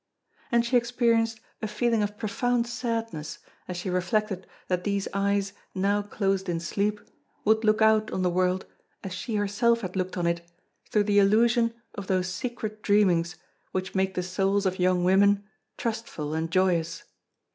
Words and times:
And 0.51 0.65
she 0.65 0.77
experienced 0.77 1.41
a 1.61 1.67
feeling 1.67 2.01
of 2.01 2.17
profound 2.17 2.65
sadness 2.65 3.37
as 3.67 3.77
she 3.77 3.87
reflected 3.91 4.47
that 4.67 4.83
these 4.83 5.07
eyes 5.13 5.53
now 5.75 6.01
closed 6.01 6.49
in 6.49 6.59
sleep 6.59 6.99
would 7.45 7.63
look 7.63 7.83
out 7.83 8.09
on 8.09 8.23
the 8.23 8.29
world, 8.31 8.65
as 9.03 9.13
she 9.13 9.35
herself 9.35 9.81
had 9.81 9.95
looked 9.95 10.17
on 10.17 10.25
it, 10.25 10.41
through 10.89 11.03
the 11.03 11.19
illusion 11.19 11.75
of 11.93 12.07
those 12.07 12.29
secret 12.33 12.81
dreamings 12.81 13.35
which 13.73 13.93
make 13.93 14.15
the 14.15 14.23
souls 14.23 14.65
of 14.65 14.79
young 14.79 15.03
women 15.03 15.43
trustful 15.77 16.33
and 16.33 16.49
joyous. 16.49 17.03